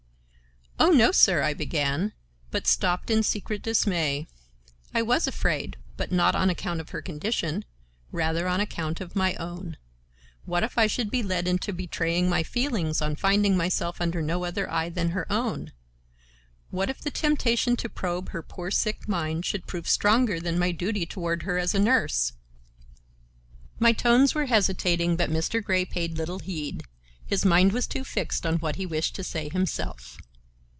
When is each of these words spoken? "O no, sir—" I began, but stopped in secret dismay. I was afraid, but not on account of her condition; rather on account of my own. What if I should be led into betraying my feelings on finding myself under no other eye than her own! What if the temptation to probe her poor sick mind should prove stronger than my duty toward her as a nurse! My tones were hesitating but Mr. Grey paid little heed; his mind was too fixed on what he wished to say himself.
"O 0.79 0.89
no, 0.89 1.11
sir—" 1.11 1.43
I 1.43 1.53
began, 1.53 2.11
but 2.49 2.65
stopped 2.65 3.11
in 3.11 3.21
secret 3.21 3.61
dismay. 3.61 4.25
I 4.95 5.03
was 5.03 5.27
afraid, 5.27 5.77
but 5.95 6.11
not 6.11 6.33
on 6.33 6.49
account 6.49 6.81
of 6.81 6.89
her 6.89 7.03
condition; 7.03 7.65
rather 8.11 8.47
on 8.47 8.59
account 8.59 8.99
of 8.99 9.15
my 9.15 9.35
own. 9.35 9.77
What 10.45 10.63
if 10.63 10.79
I 10.79 10.87
should 10.87 11.11
be 11.11 11.21
led 11.21 11.47
into 11.47 11.71
betraying 11.71 12.27
my 12.29 12.41
feelings 12.41 12.99
on 12.99 13.15
finding 13.15 13.55
myself 13.55 14.01
under 14.01 14.23
no 14.23 14.43
other 14.43 14.69
eye 14.71 14.89
than 14.89 15.09
her 15.11 15.31
own! 15.31 15.71
What 16.71 16.89
if 16.89 16.99
the 16.99 17.11
temptation 17.11 17.75
to 17.75 17.87
probe 17.87 18.29
her 18.29 18.41
poor 18.41 18.71
sick 18.71 19.07
mind 19.07 19.45
should 19.45 19.67
prove 19.67 19.87
stronger 19.87 20.39
than 20.39 20.57
my 20.57 20.71
duty 20.71 21.05
toward 21.05 21.43
her 21.43 21.59
as 21.59 21.75
a 21.75 21.79
nurse! 21.79 22.33
My 23.77 23.91
tones 23.93 24.33
were 24.33 24.47
hesitating 24.47 25.15
but 25.15 25.29
Mr. 25.29 25.63
Grey 25.63 25.85
paid 25.85 26.17
little 26.17 26.39
heed; 26.39 26.81
his 27.23 27.45
mind 27.45 27.71
was 27.71 27.85
too 27.85 28.03
fixed 28.03 28.47
on 28.47 28.55
what 28.57 28.77
he 28.77 28.87
wished 28.87 29.13
to 29.15 29.23
say 29.23 29.47
himself. 29.47 30.17